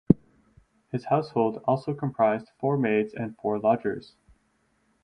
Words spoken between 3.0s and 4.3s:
and four lodgers.